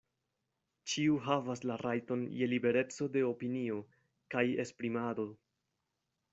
[0.93, 3.79] Ĉiu havas la rajton je libereco de opinio
[4.37, 5.31] kaj esprimado.